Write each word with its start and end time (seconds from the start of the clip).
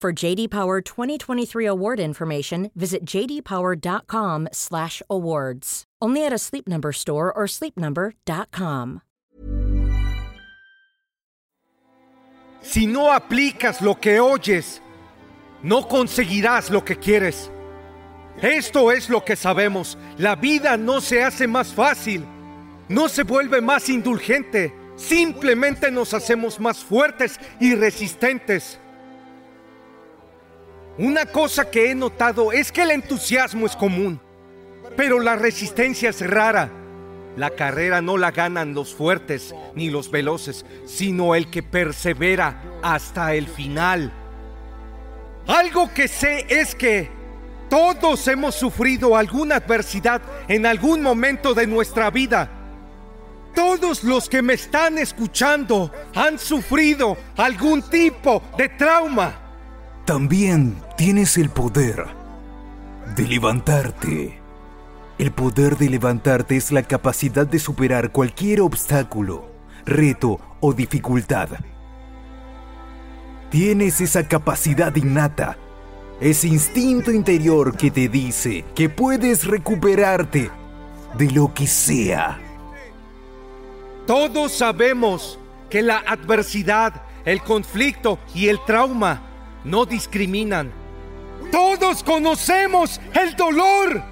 For 0.00 0.12
JD 0.14 0.48
Power 0.48 0.80
2023 0.80 1.66
award 1.66 2.00
information, 2.00 2.70
visit 2.74 3.04
jdpower.com/awards. 3.04 5.84
Only 6.00 6.24
at 6.24 6.32
a 6.32 6.38
Sleep 6.38 6.66
Number 6.66 6.90
store 6.90 7.30
or 7.30 7.46
sleepnumber.com. 7.46 9.02
Si 12.62 12.86
no 12.86 13.12
aplicas 13.12 13.82
lo 13.82 13.96
que 13.96 14.20
oyes, 14.20 14.80
no 15.62 15.86
conseguirás 15.86 16.70
lo 16.70 16.82
que 16.82 16.96
quieres. 16.96 17.50
Esto 18.40 18.90
es 18.90 19.10
lo 19.10 19.22
que 19.22 19.36
sabemos. 19.36 19.98
La 20.16 20.34
vida 20.34 20.78
no 20.78 21.02
se 21.02 21.22
hace 21.22 21.46
más 21.46 21.74
fácil, 21.74 22.24
no 22.88 23.10
se 23.10 23.22
vuelve 23.22 23.60
más 23.60 23.90
indulgente. 23.90 24.74
Simplemente 24.96 25.90
nos 25.90 26.14
hacemos 26.14 26.58
más 26.58 26.82
fuertes 26.82 27.38
y 27.60 27.74
resistentes. 27.74 28.80
Una 30.98 31.26
cosa 31.26 31.70
que 31.70 31.90
he 31.90 31.94
notado 31.94 32.52
es 32.52 32.72
que 32.72 32.82
el 32.82 32.90
entusiasmo 32.90 33.66
es 33.66 33.76
común, 33.76 34.20
pero 34.96 35.20
la 35.20 35.36
resistencia 35.36 36.10
es 36.10 36.20
rara. 36.28 36.70
La 37.36 37.50
carrera 37.50 38.02
no 38.02 38.18
la 38.18 38.32
ganan 38.32 38.74
los 38.74 38.92
fuertes 38.94 39.54
ni 39.74 39.88
los 39.88 40.10
veloces, 40.10 40.66
sino 40.84 41.34
el 41.34 41.48
que 41.50 41.62
persevera 41.62 42.62
hasta 42.82 43.34
el 43.34 43.46
final. 43.46 44.12
Algo 45.46 45.92
que 45.94 46.08
sé 46.08 46.46
es 46.48 46.74
que 46.74 47.08
todos 47.68 48.26
hemos 48.26 48.56
sufrido 48.56 49.16
alguna 49.16 49.56
adversidad 49.56 50.20
en 50.48 50.66
algún 50.66 51.02
momento 51.02 51.54
de 51.54 51.68
nuestra 51.68 52.10
vida. 52.10 52.50
Todos 53.54 54.04
los 54.04 54.28
que 54.28 54.42
me 54.42 54.54
están 54.54 54.98
escuchando 54.98 55.92
han 56.14 56.38
sufrido 56.38 57.16
algún 57.36 57.82
tipo 57.82 58.42
de 58.56 58.68
trauma. 58.70 59.49
También 60.10 60.74
tienes 60.96 61.38
el 61.38 61.50
poder 61.50 62.04
de 63.14 63.28
levantarte. 63.28 64.40
El 65.18 65.30
poder 65.30 65.76
de 65.76 65.88
levantarte 65.88 66.56
es 66.56 66.72
la 66.72 66.82
capacidad 66.82 67.46
de 67.46 67.60
superar 67.60 68.10
cualquier 68.10 68.60
obstáculo, 68.60 69.48
reto 69.86 70.40
o 70.58 70.72
dificultad. 70.72 71.50
Tienes 73.50 74.00
esa 74.00 74.26
capacidad 74.26 74.92
innata, 74.96 75.56
ese 76.20 76.48
instinto 76.48 77.12
interior 77.12 77.76
que 77.76 77.92
te 77.92 78.08
dice 78.08 78.64
que 78.74 78.88
puedes 78.88 79.46
recuperarte 79.46 80.50
de 81.16 81.30
lo 81.30 81.54
que 81.54 81.68
sea. 81.68 82.36
Todos 84.08 84.50
sabemos 84.50 85.38
que 85.68 85.82
la 85.82 85.98
adversidad, 85.98 87.00
el 87.24 87.40
conflicto 87.42 88.18
y 88.34 88.48
el 88.48 88.58
trauma 88.64 89.29
no 89.64 89.86
discriminan. 89.86 90.72
Todos 91.50 92.02
conocemos 92.02 93.00
el 93.20 93.34
dolor. 93.36 94.02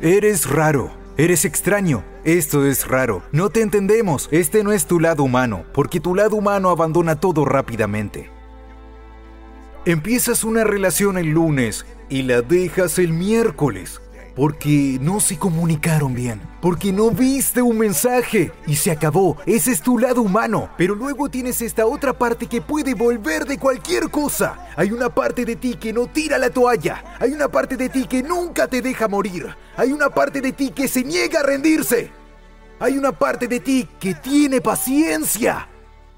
Eres 0.00 0.48
raro, 0.48 0.92
eres 1.16 1.44
extraño. 1.44 2.04
Esto 2.24 2.64
es 2.64 2.88
raro. 2.88 3.22
No 3.32 3.50
te 3.50 3.60
entendemos. 3.60 4.28
Este 4.32 4.64
no 4.64 4.72
es 4.72 4.86
tu 4.86 4.98
lado 4.98 5.22
humano, 5.24 5.64
porque 5.74 6.00
tu 6.00 6.14
lado 6.14 6.36
humano 6.36 6.70
abandona 6.70 7.20
todo 7.20 7.44
rápidamente. 7.44 8.30
Empiezas 9.84 10.44
una 10.44 10.64
relación 10.64 11.18
el 11.18 11.28
lunes 11.28 11.84
y 12.08 12.22
la 12.22 12.40
dejas 12.40 12.98
el 12.98 13.12
miércoles. 13.12 14.00
Porque 14.34 14.98
no 15.00 15.20
se 15.20 15.38
comunicaron 15.38 16.12
bien. 16.12 16.40
Porque 16.60 16.92
no 16.92 17.10
viste 17.10 17.62
un 17.62 17.78
mensaje. 17.78 18.52
Y 18.66 18.74
se 18.74 18.90
acabó. 18.90 19.36
Ese 19.46 19.70
es 19.70 19.80
tu 19.80 19.98
lado 19.98 20.22
humano. 20.22 20.70
Pero 20.76 20.94
luego 20.94 21.28
tienes 21.28 21.62
esta 21.62 21.86
otra 21.86 22.12
parte 22.12 22.46
que 22.46 22.60
puede 22.60 22.94
volver 22.94 23.44
de 23.44 23.58
cualquier 23.58 24.10
cosa. 24.10 24.58
Hay 24.76 24.90
una 24.90 25.08
parte 25.08 25.44
de 25.44 25.54
ti 25.54 25.74
que 25.74 25.92
no 25.92 26.06
tira 26.08 26.38
la 26.38 26.50
toalla. 26.50 27.16
Hay 27.20 27.32
una 27.32 27.48
parte 27.48 27.76
de 27.76 27.88
ti 27.88 28.06
que 28.06 28.22
nunca 28.22 28.66
te 28.66 28.82
deja 28.82 29.06
morir. 29.06 29.54
Hay 29.76 29.92
una 29.92 30.10
parte 30.10 30.40
de 30.40 30.52
ti 30.52 30.70
que 30.70 30.88
se 30.88 31.04
niega 31.04 31.40
a 31.40 31.44
rendirse. 31.44 32.10
Hay 32.80 32.98
una 32.98 33.12
parte 33.12 33.46
de 33.46 33.60
ti 33.60 33.88
que 34.00 34.14
tiene 34.14 34.60
paciencia. 34.60 35.68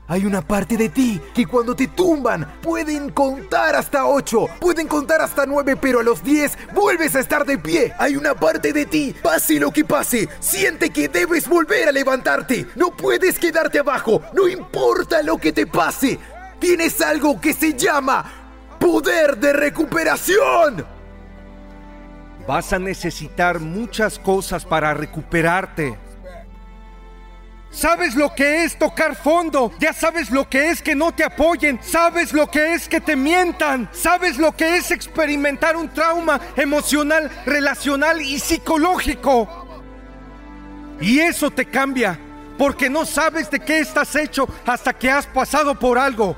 Hay 0.09 0.25
una 0.25 0.41
parte 0.41 0.77
de 0.77 0.89
ti 0.89 1.21
que 1.35 1.47
cuando 1.47 1.75
te 1.75 1.89
tumban 1.89 2.61
pueden 2.63 3.11
contar 3.11 3.75
hasta 3.75 4.07
8, 4.07 4.47
pueden 4.61 4.87
contar 4.87 5.21
hasta 5.21 5.47
9, 5.47 5.77
pero 5.77 5.99
a 5.99 6.05
los 6.05 6.23
10 6.23 6.57
vuelves 6.75 7.17
a 7.17 7.21
estar 7.21 7.45
de 7.45 7.59
pie. 7.59 7.93
Hay 7.99 8.15
una 8.15 8.35
parte 8.35 8.73
de 8.73 8.87
ti, 8.87 9.15
pase 9.21 9.59
lo 9.59 9.73
que 9.73 9.85
pase, 9.85 10.29
siente 10.39 10.91
que 10.91 11.09
debes 11.09 11.49
volver 11.49 11.89
a 11.89 11.93
levantarte. 11.93 12.67
No 12.77 12.91
puedes 12.97 13.39
quedarte 13.41 13.81
abajo, 13.81 14.23
no 14.33 14.47
importa 14.47 15.23
lo 15.23 15.39
que 15.39 15.53
te 15.53 15.67
pase. 15.67 16.21
Tienes 16.61 17.01
algo 17.01 17.41
que 17.41 17.53
se 17.53 17.75
llama 17.75 18.25
poder 18.79 19.37
de 19.39 19.53
recuperación. 19.53 20.87
Vas 22.47 22.73
a 22.73 22.79
necesitar 22.79 23.59
muchas 23.59 24.21
cosas 24.21 24.65
para 24.65 24.95
recuperarte. 24.95 26.06
Sabes 27.77 28.15
lo 28.15 28.35
que 28.35 28.65
es 28.65 28.79
tocar 28.79 29.15
fondo, 29.15 29.71
ya 29.79 29.93
sabes 29.93 30.31
lo 30.31 30.49
que 30.49 30.71
es 30.71 30.81
que 30.81 30.95
no 30.95 31.13
te 31.13 31.23
apoyen, 31.23 31.79
sabes 31.83 32.33
lo 32.33 32.51
que 32.51 32.73
es 32.73 32.89
que 32.89 33.03
te 33.03 33.15
mientan, 33.17 33.91
sabes 33.93 34.39
lo 34.39 34.57
que 34.57 34.79
es 34.79 34.91
experimentar 34.91 35.77
un 35.77 35.91
trauma 35.91 36.41
emocional, 36.57 37.31
relacional 37.45 38.23
y 38.23 38.39
psicológico. 38.39 39.67
Y 41.03 41.19
eso 41.19 41.51
te 41.51 41.67
cambia, 41.67 42.19
porque 42.57 42.89
no 42.89 43.05
sabes 43.05 43.51
de 43.51 43.61
qué 43.61 43.81
estás 43.81 44.17
hecho 44.17 44.49
hasta 44.65 44.95
que 44.95 45.11
has 45.11 45.27
pasado 45.27 45.79
por 45.79 45.99
algo. 45.99 46.35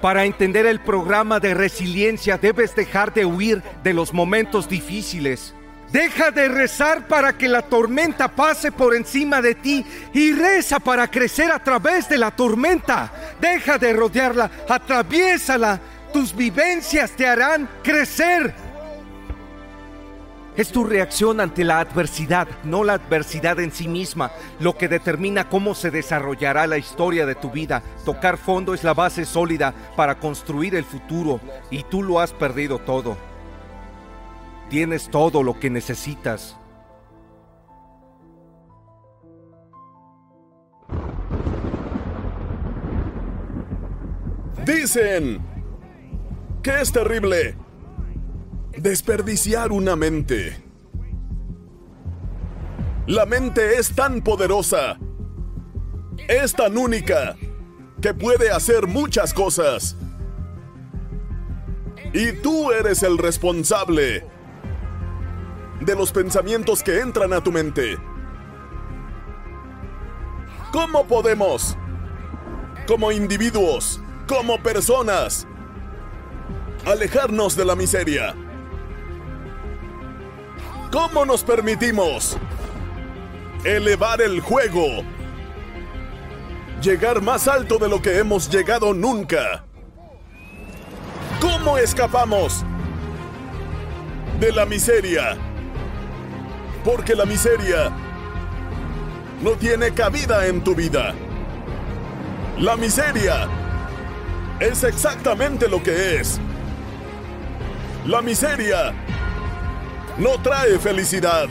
Para 0.00 0.24
entender 0.24 0.64
el 0.64 0.80
programa 0.80 1.38
de 1.38 1.52
resiliencia 1.52 2.38
debes 2.38 2.74
dejar 2.74 3.12
de 3.12 3.26
huir 3.26 3.62
de 3.84 3.92
los 3.92 4.14
momentos 4.14 4.70
difíciles. 4.70 5.54
Deja 5.92 6.30
de 6.30 6.48
rezar 6.48 7.08
para 7.08 7.36
que 7.36 7.48
la 7.48 7.62
tormenta 7.62 8.28
pase 8.28 8.70
por 8.70 8.94
encima 8.94 9.42
de 9.42 9.56
ti 9.56 9.84
y 10.12 10.32
reza 10.32 10.78
para 10.78 11.08
crecer 11.08 11.50
a 11.50 11.62
través 11.62 12.08
de 12.08 12.16
la 12.16 12.30
tormenta. 12.30 13.12
Deja 13.40 13.76
de 13.76 13.92
rodearla, 13.92 14.50
atraviésala. 14.68 15.80
Tus 16.12 16.34
vivencias 16.34 17.10
te 17.12 17.26
harán 17.26 17.68
crecer. 17.82 18.54
Es 20.56 20.70
tu 20.70 20.84
reacción 20.84 21.40
ante 21.40 21.64
la 21.64 21.80
adversidad, 21.80 22.46
no 22.64 22.84
la 22.84 22.94
adversidad 22.94 23.58
en 23.60 23.72
sí 23.72 23.88
misma, 23.88 24.30
lo 24.58 24.76
que 24.76 24.88
determina 24.88 25.48
cómo 25.48 25.74
se 25.74 25.90
desarrollará 25.90 26.66
la 26.66 26.76
historia 26.76 27.24
de 27.24 27.36
tu 27.36 27.50
vida. 27.50 27.82
Tocar 28.04 28.36
fondo 28.36 28.74
es 28.74 28.84
la 28.84 28.92
base 28.92 29.24
sólida 29.24 29.72
para 29.96 30.18
construir 30.18 30.74
el 30.74 30.84
futuro 30.84 31.40
y 31.70 31.84
tú 31.84 32.02
lo 32.02 32.20
has 32.20 32.32
perdido 32.32 32.78
todo. 32.78 33.29
Tienes 34.70 35.10
todo 35.10 35.42
lo 35.42 35.58
que 35.58 35.68
necesitas. 35.68 36.56
Dicen 44.64 45.40
que 46.62 46.80
es 46.80 46.92
terrible 46.92 47.56
desperdiciar 48.76 49.72
una 49.72 49.96
mente. 49.96 50.56
La 53.08 53.26
mente 53.26 53.76
es 53.76 53.92
tan 53.92 54.22
poderosa, 54.22 54.98
es 56.28 56.52
tan 56.54 56.78
única, 56.78 57.34
que 58.00 58.14
puede 58.14 58.52
hacer 58.52 58.86
muchas 58.86 59.34
cosas. 59.34 59.96
Y 62.12 62.32
tú 62.40 62.70
eres 62.70 63.02
el 63.02 63.18
responsable 63.18 64.24
de 65.80 65.94
los 65.94 66.12
pensamientos 66.12 66.82
que 66.82 67.00
entran 67.00 67.32
a 67.32 67.42
tu 67.42 67.50
mente. 67.50 67.98
¿Cómo 70.72 71.06
podemos, 71.06 71.76
como 72.86 73.10
individuos, 73.10 74.00
como 74.28 74.62
personas, 74.62 75.46
alejarnos 76.86 77.56
de 77.56 77.64
la 77.64 77.74
miseria? 77.74 78.34
¿Cómo 80.92 81.24
nos 81.24 81.42
permitimos 81.42 82.36
elevar 83.64 84.20
el 84.20 84.40
juego? 84.40 85.02
Llegar 86.82 87.20
más 87.20 87.48
alto 87.48 87.78
de 87.78 87.88
lo 87.88 88.00
que 88.00 88.18
hemos 88.18 88.48
llegado 88.48 88.94
nunca. 88.94 89.64
¿Cómo 91.40 91.78
escapamos 91.78 92.64
de 94.38 94.52
la 94.52 94.66
miseria? 94.66 95.49
Porque 96.84 97.14
la 97.14 97.24
miseria 97.24 97.90
no 99.42 99.52
tiene 99.52 99.92
cabida 99.92 100.46
en 100.46 100.62
tu 100.62 100.74
vida. 100.74 101.14
La 102.58 102.76
miseria 102.76 103.48
es 104.60 104.84
exactamente 104.84 105.68
lo 105.68 105.82
que 105.82 106.16
es. 106.20 106.38
La 108.06 108.22
miseria 108.22 108.92
no 110.18 110.40
trae 110.42 110.78
felicidad. 110.78 111.48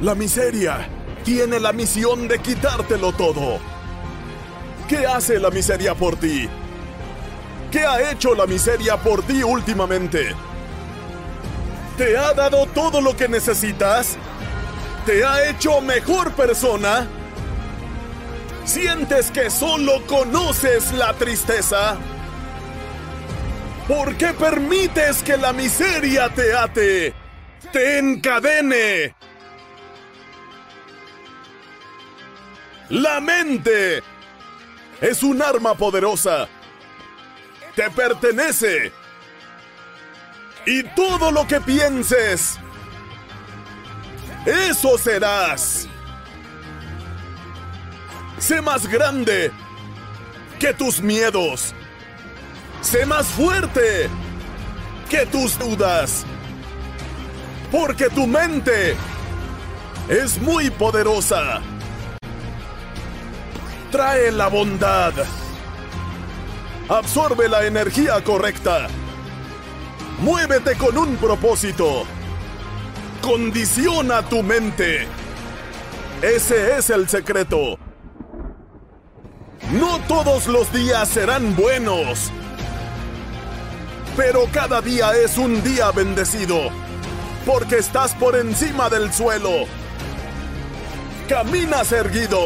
La 0.00 0.14
miseria 0.14 0.88
tiene 1.24 1.58
la 1.58 1.72
misión 1.72 2.28
de 2.28 2.38
quitártelo 2.38 3.12
todo. 3.12 3.58
¿Qué 4.88 5.06
hace 5.06 5.40
la 5.40 5.50
miseria 5.50 5.94
por 5.94 6.16
ti? 6.16 6.48
¿Qué 7.70 7.86
ha 7.86 8.10
hecho 8.10 8.34
la 8.34 8.46
miseria 8.46 8.96
por 8.96 9.22
ti 9.22 9.42
últimamente? 9.42 10.34
¿Te 11.96 12.16
ha 12.16 12.32
dado 12.32 12.66
todo 12.66 13.00
lo 13.00 13.16
que 13.16 13.28
necesitas? 13.28 14.16
¿Te 15.06 15.24
ha 15.24 15.48
hecho 15.48 15.80
mejor 15.80 16.32
persona? 16.32 17.06
¿Sientes 18.64 19.30
que 19.30 19.48
solo 19.48 20.04
conoces 20.06 20.92
la 20.92 21.12
tristeza? 21.12 21.96
¿Por 23.86 24.16
qué 24.16 24.32
permites 24.32 25.22
que 25.22 25.36
la 25.36 25.52
miseria 25.52 26.28
te 26.30 26.54
ate? 26.54 27.14
¡Te 27.70 27.98
encadene! 27.98 29.14
La 32.88 33.20
mente 33.20 34.02
es 35.00 35.22
un 35.22 35.42
arma 35.42 35.74
poderosa. 35.74 36.48
Te 37.76 37.88
pertenece. 37.90 39.03
Y 40.66 40.82
todo 40.94 41.30
lo 41.30 41.46
que 41.46 41.60
pienses, 41.60 42.58
eso 44.46 44.96
serás. 44.96 45.86
Sé 48.38 48.62
más 48.62 48.86
grande 48.86 49.52
que 50.58 50.72
tus 50.72 51.00
miedos. 51.00 51.74
Sé 52.80 53.04
más 53.06 53.26
fuerte 53.26 54.08
que 55.08 55.26
tus 55.26 55.58
dudas. 55.58 56.24
Porque 57.70 58.08
tu 58.08 58.26
mente 58.26 58.96
es 60.08 60.40
muy 60.40 60.70
poderosa. 60.70 61.60
Trae 63.90 64.32
la 64.32 64.48
bondad. 64.48 65.12
Absorbe 66.88 67.48
la 67.48 67.64
energía 67.64 68.22
correcta. 68.22 68.88
Muévete 70.18 70.76
con 70.76 70.96
un 70.96 71.16
propósito. 71.16 72.04
Condiciona 73.20 74.22
tu 74.22 74.42
mente. 74.42 75.06
Ese 76.22 76.78
es 76.78 76.90
el 76.90 77.08
secreto. 77.08 77.78
No 79.72 79.98
todos 80.06 80.46
los 80.46 80.72
días 80.72 81.08
serán 81.08 81.56
buenos. 81.56 82.30
Pero 84.16 84.46
cada 84.52 84.80
día 84.80 85.12
es 85.16 85.36
un 85.36 85.62
día 85.62 85.90
bendecido. 85.90 86.70
Porque 87.44 87.78
estás 87.78 88.14
por 88.14 88.36
encima 88.36 88.88
del 88.88 89.12
suelo. 89.12 89.66
Caminas 91.28 91.90
erguido. 91.92 92.40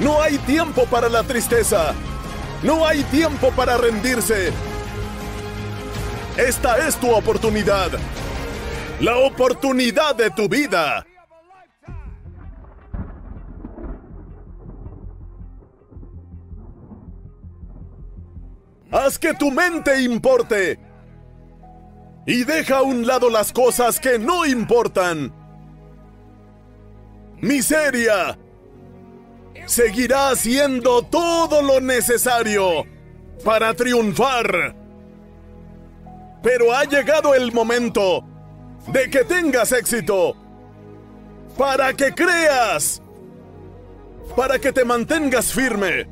No 0.00 0.20
hay 0.20 0.38
tiempo 0.38 0.84
para 0.86 1.08
la 1.08 1.22
tristeza. 1.22 1.94
No 2.62 2.86
hay 2.86 3.02
tiempo 3.04 3.50
para 3.52 3.76
rendirse. 3.76 4.52
Esta 6.36 6.88
es 6.88 6.96
tu 6.96 7.10
oportunidad. 7.10 7.90
La 9.00 9.18
oportunidad 9.18 10.14
de 10.14 10.30
tu 10.30 10.48
vida. 10.48 11.04
Haz 18.90 19.18
que 19.18 19.34
tu 19.34 19.50
mente 19.50 20.00
importe. 20.00 20.80
Y 22.26 22.44
deja 22.44 22.78
a 22.78 22.82
un 22.82 23.06
lado 23.06 23.28
las 23.28 23.52
cosas 23.52 24.00
que 24.00 24.18
no 24.18 24.46
importan. 24.46 25.34
Miseria. 27.42 28.38
Seguirá 29.66 30.30
haciendo 30.30 31.02
todo 31.02 31.60
lo 31.60 31.78
necesario 31.80 32.86
para 33.44 33.74
triunfar. 33.74 34.81
Pero 36.42 36.74
ha 36.74 36.84
llegado 36.84 37.34
el 37.34 37.52
momento 37.52 38.24
de 38.88 39.08
que 39.08 39.24
tengas 39.24 39.72
éxito. 39.72 40.34
Para 41.56 41.92
que 41.92 42.12
creas. 42.12 43.00
Para 44.36 44.58
que 44.58 44.72
te 44.72 44.84
mantengas 44.84 45.52
firme. 45.52 46.08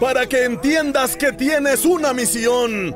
Para 0.00 0.26
que 0.26 0.44
entiendas 0.44 1.16
que 1.16 1.32
tienes 1.32 1.84
una 1.84 2.12
misión. 2.12 2.94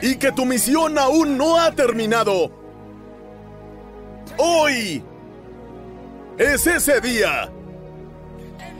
Y 0.00 0.16
que 0.16 0.32
tu 0.32 0.44
misión 0.44 0.98
aún 0.98 1.36
no 1.36 1.58
ha 1.58 1.72
terminado. 1.72 2.50
Hoy 4.38 5.02
es 6.38 6.66
ese 6.66 7.00
día. 7.00 7.50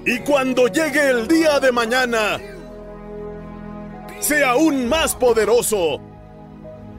Y 0.05 0.19
cuando 0.21 0.67
llegue 0.67 1.11
el 1.11 1.29
día 1.29 1.61
de 1.61 1.71
mañana, 1.71 2.41
sé 4.23 4.45
aún 4.45 4.89
más 4.89 5.15
poderoso. 5.15 6.01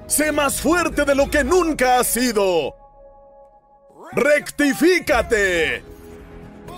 Sé 0.08 0.32
más 0.32 0.62
fuerte 0.62 1.06
de 1.06 1.16
lo 1.16 1.30
que 1.32 1.44
nunca 1.44 2.00
has 2.00 2.08
sido. 2.08 2.76
Rectifícate. 4.12 5.84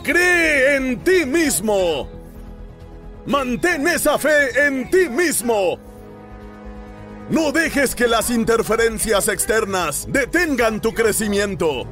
Cree 0.03 0.75
en 0.75 1.03
ti 1.03 1.25
mismo. 1.25 2.07
Mantén 3.25 3.87
esa 3.87 4.19
fe 4.19 4.67
en 4.67 4.89
ti 4.89 5.09
mismo. 5.09 5.79
No 7.29 7.51
dejes 7.51 7.95
que 7.95 8.07
las 8.07 8.29
interferencias 8.29 9.27
externas 9.27 10.05
detengan 10.07 10.79
tu 10.79 10.93
crecimiento. 10.93 11.87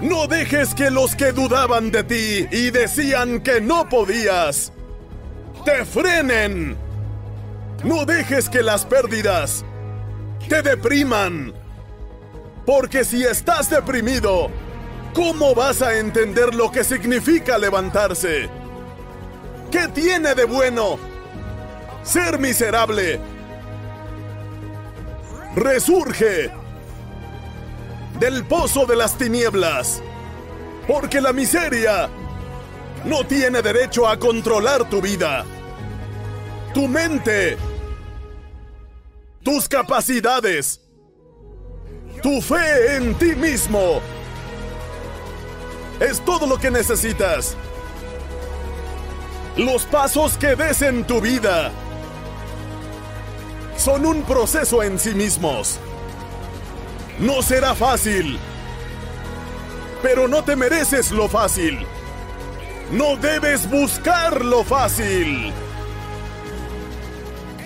No 0.00 0.28
dejes 0.28 0.74
que 0.74 0.90
los 0.90 1.16
que 1.16 1.32
dudaban 1.32 1.90
de 1.90 2.04
ti 2.04 2.46
y 2.50 2.70
decían 2.70 3.40
que 3.40 3.60
no 3.60 3.88
podías, 3.88 4.72
te 5.64 5.84
frenen. 5.84 6.76
No 7.84 8.04
dejes 8.04 8.48
que 8.48 8.62
las 8.62 8.84
pérdidas 8.84 9.64
te 10.48 10.62
depriman. 10.62 11.52
Porque 12.64 13.04
si 13.04 13.24
estás 13.24 13.70
deprimido, 13.70 14.50
¿cómo 15.14 15.54
vas 15.54 15.82
a 15.82 15.98
entender 15.98 16.54
lo 16.54 16.70
que 16.70 16.84
significa 16.84 17.58
levantarse? 17.58 18.48
¿Qué 19.70 19.88
tiene 19.88 20.34
de 20.34 20.44
bueno 20.44 20.98
ser 22.04 22.38
miserable? 22.38 23.18
Resurge 25.56 26.52
del 28.20 28.44
pozo 28.44 28.86
de 28.86 28.94
las 28.94 29.18
tinieblas, 29.18 30.00
porque 30.86 31.20
la 31.20 31.32
miseria 31.32 32.08
no 33.04 33.24
tiene 33.26 33.60
derecho 33.60 34.06
a 34.06 34.18
controlar 34.18 34.88
tu 34.88 35.00
vida, 35.02 35.44
tu 36.72 36.86
mente, 36.86 37.56
tus 39.42 39.68
capacidades, 39.68 40.80
tu 42.22 42.40
fe 42.40 42.96
en 42.96 43.14
ti 43.14 43.34
mismo. 43.34 44.00
Es 46.00 46.20
todo 46.24 46.46
lo 46.46 46.58
que 46.58 46.70
necesitas. 46.70 47.56
Los 49.56 49.84
pasos 49.84 50.38
que 50.38 50.54
des 50.54 50.82
en 50.82 51.04
tu 51.06 51.20
vida 51.20 51.70
son 53.76 54.06
un 54.06 54.22
proceso 54.22 54.82
en 54.82 54.98
sí 54.98 55.14
mismos. 55.14 55.78
No 57.18 57.42
será 57.42 57.74
fácil, 57.74 58.38
pero 60.02 60.28
no 60.28 60.42
te 60.42 60.56
mereces 60.56 61.10
lo 61.10 61.28
fácil. 61.28 61.86
No 62.90 63.16
debes 63.16 63.68
buscar 63.70 64.44
lo 64.44 64.64
fácil. 64.64 65.52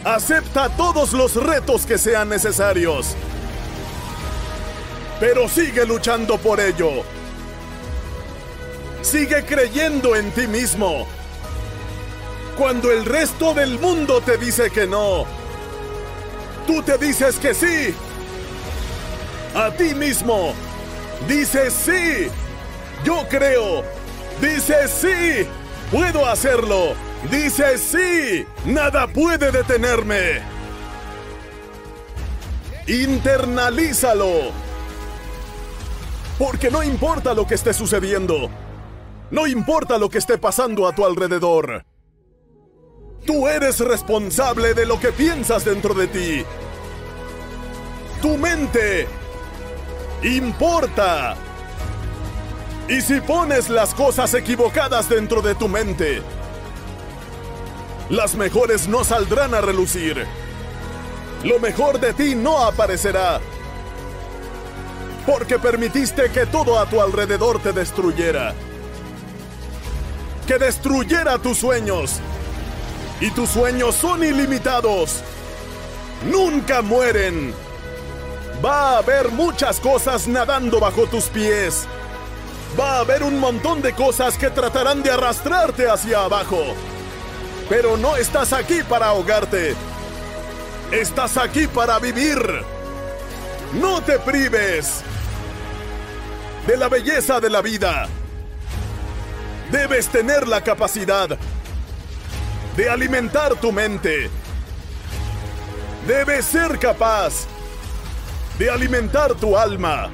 Acepta 0.06 0.68
todos 0.68 1.12
los 1.14 1.34
retos 1.34 1.84
que 1.84 1.98
sean 1.98 2.28
necesarios. 2.28 3.16
Pero 5.18 5.48
sigue 5.48 5.84
luchando 5.84 6.38
por 6.38 6.60
ello. 6.60 7.02
Sigue 9.02 9.44
creyendo 9.44 10.14
en 10.14 10.30
ti 10.30 10.46
mismo. 10.46 11.08
Cuando 12.56 12.92
el 12.92 13.04
resto 13.04 13.52
del 13.52 13.80
mundo 13.80 14.20
te 14.20 14.38
dice 14.38 14.70
que 14.70 14.86
no, 14.86 15.26
tú 16.68 16.84
te 16.84 16.98
dices 16.98 17.40
que 17.40 17.52
sí. 17.52 17.92
A 19.56 19.72
ti 19.72 19.92
mismo. 19.92 20.54
Dices 21.26 21.74
sí. 21.74 22.28
Yo 23.02 23.26
creo. 23.28 23.82
Dices 24.40 24.88
sí. 24.88 25.48
Puedo 25.90 26.24
hacerlo. 26.26 26.94
Dices 27.30 27.80
sí. 27.80 28.46
Nada 28.64 29.06
puede 29.06 29.50
detenerme. 29.50 30.42
Internalízalo. 32.86 34.52
Porque 36.38 36.70
no 36.70 36.82
importa 36.82 37.34
lo 37.34 37.46
que 37.46 37.54
esté 37.54 37.72
sucediendo. 37.72 38.50
No 39.30 39.46
importa 39.46 39.98
lo 39.98 40.08
que 40.08 40.18
esté 40.18 40.38
pasando 40.38 40.86
a 40.86 40.94
tu 40.94 41.04
alrededor. 41.04 41.84
Tú 43.24 43.48
eres 43.48 43.80
responsable 43.80 44.74
de 44.74 44.86
lo 44.86 45.00
que 45.00 45.10
piensas 45.10 45.64
dentro 45.64 45.94
de 45.94 46.06
ti. 46.06 46.44
Tu 48.22 48.38
mente 48.38 49.08
importa. 50.22 51.36
Y 52.88 53.00
si 53.00 53.20
pones 53.20 53.68
las 53.68 53.94
cosas 53.94 54.32
equivocadas 54.34 55.08
dentro 55.08 55.42
de 55.42 55.56
tu 55.56 55.66
mente, 55.66 56.22
las 58.10 58.36
mejores 58.36 58.86
no 58.86 59.02
saldrán 59.02 59.54
a 59.54 59.60
relucir. 59.60 60.26
Lo 61.42 61.58
mejor 61.58 61.98
de 61.98 62.12
ti 62.12 62.34
no 62.34 62.62
aparecerá. 62.62 63.40
Porque 65.26 65.58
permitiste 65.58 66.30
que 66.30 66.46
todo 66.46 66.78
a 66.78 66.86
tu 66.86 67.00
alrededor 67.00 67.60
te 67.60 67.72
destruyera. 67.72 68.54
Que 70.46 70.56
destruyera 70.58 71.38
tus 71.38 71.58
sueños. 71.58 72.20
Y 73.20 73.30
tus 73.30 73.50
sueños 73.50 73.96
son 73.96 74.22
ilimitados. 74.22 75.22
Nunca 76.30 76.82
mueren. 76.82 77.52
Va 78.64 78.92
a 78.92 78.98
haber 78.98 79.30
muchas 79.30 79.80
cosas 79.80 80.28
nadando 80.28 80.78
bajo 80.78 81.06
tus 81.06 81.24
pies. 81.24 81.86
Va 82.78 82.98
a 82.98 83.00
haber 83.00 83.24
un 83.24 83.40
montón 83.40 83.82
de 83.82 83.92
cosas 83.94 84.38
que 84.38 84.50
tratarán 84.50 85.02
de 85.02 85.10
arrastrarte 85.10 85.88
hacia 85.88 86.24
abajo. 86.24 86.62
Pero 87.68 87.96
no 87.96 88.16
estás 88.16 88.52
aquí 88.52 88.82
para 88.88 89.06
ahogarte. 89.06 89.74
Estás 90.92 91.36
aquí 91.36 91.66
para 91.66 91.98
vivir. 91.98 92.38
No 93.74 94.00
te 94.02 94.18
prives 94.20 95.02
de 96.66 96.76
la 96.76 96.88
belleza 96.88 97.40
de 97.40 97.50
la 97.50 97.62
vida. 97.62 98.08
Debes 99.70 100.08
tener 100.08 100.46
la 100.46 100.60
capacidad 100.62 101.36
de 102.76 102.88
alimentar 102.88 103.56
tu 103.56 103.72
mente. 103.72 104.30
Debes 106.06 106.44
ser 106.44 106.78
capaz 106.78 107.46
de 108.58 108.70
alimentar 108.70 109.34
tu 109.34 109.56
alma. 109.56 110.08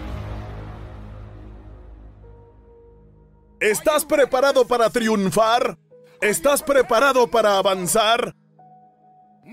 ¿Estás 3.61 4.05
preparado 4.07 4.67
para 4.67 4.89
triunfar? 4.89 5.77
¿Estás 6.23 6.63
preparado 6.63 7.27
para 7.27 7.59
avanzar? 7.59 8.33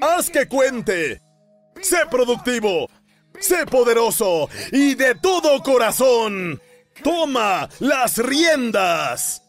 Haz 0.01 0.29
que 0.29 0.47
cuente. 0.47 1.19
Sé 1.81 1.97
productivo. 2.11 2.87
Sé 3.39 3.65
poderoso. 3.65 4.47
Y 4.71 4.93
de 4.93 5.15
todo 5.15 5.63
corazón. 5.63 6.61
Toma 7.03 7.67
las 7.79 8.17
riendas. 8.17 9.48